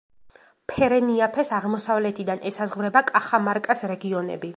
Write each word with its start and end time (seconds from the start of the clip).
ფერენიაფეს 0.71 1.51
აღმოსავლეთიდან 1.57 2.41
ესაზღვრება 2.51 3.07
კახამარკას 3.11 3.85
რეგიონები. 3.93 4.49